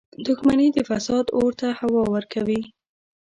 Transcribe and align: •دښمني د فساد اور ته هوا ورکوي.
•دښمني 0.25 0.67
د 0.73 0.77
فساد 0.89 1.25
اور 1.37 1.51
ته 1.59 1.67
هوا 1.79 2.03
ورکوي. 2.13 2.61